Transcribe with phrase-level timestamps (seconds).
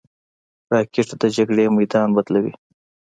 [0.73, 2.53] راکټ د جګړې میدان بدلوي